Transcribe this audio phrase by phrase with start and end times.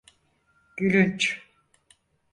[0.77, 1.41] Gülünç.